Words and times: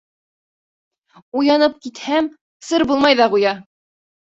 Уянып 1.41 1.77
китһәм, 1.85 2.33
сыр 2.71 2.91
булмай 2.93 3.23
ҙа 3.25 3.33
ҡуя. 3.37 3.59